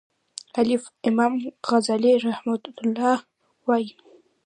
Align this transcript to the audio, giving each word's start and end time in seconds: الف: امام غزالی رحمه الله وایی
الف: 0.61 0.83
امام 1.09 1.33
غزالی 1.69 2.11
رحمه 2.27 2.55
الله 2.83 3.17
وایی 3.65 3.89